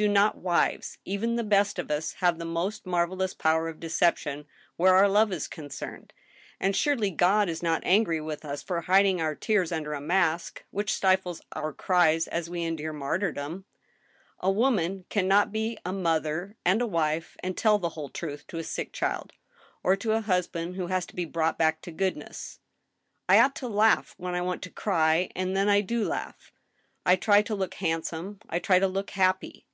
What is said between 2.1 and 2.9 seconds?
have the most